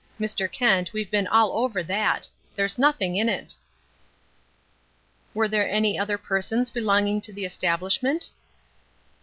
Mr. 0.19 0.51
Kent, 0.51 0.93
we've 0.93 1.11
been 1.11 1.27
all 1.27 1.51
over 1.51 1.83
that. 1.83 2.27
There's 2.55 2.79
nothing 2.79 3.15
in 3.15 3.29
it." 3.29 3.53
"Were 5.35 5.47
there 5.47 5.69
any 5.69 5.95
other 5.95 6.17
persons 6.17 6.71
belonging 6.71 7.21
to 7.21 7.31
the 7.31 7.45
establishment?" 7.45 8.27